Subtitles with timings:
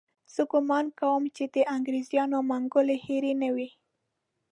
[0.33, 3.69] زه ګومان کوم چې د انګریزانو منګولې هېرې نه وي.